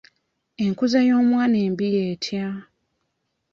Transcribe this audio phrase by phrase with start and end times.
[0.65, 2.45] Enkuza y'omwana embi y'etya?